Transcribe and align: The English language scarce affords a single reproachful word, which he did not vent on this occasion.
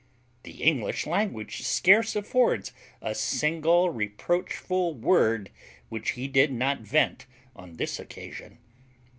The 0.41 0.63
English 0.63 1.05
language 1.05 1.61
scarce 1.61 2.15
affords 2.15 2.71
a 3.03 3.13
single 3.13 3.91
reproachful 3.91 4.95
word, 4.95 5.51
which 5.89 6.13
he 6.13 6.27
did 6.27 6.51
not 6.51 6.79
vent 6.81 7.27
on 7.55 7.75
this 7.75 7.99
occasion. 7.99 8.57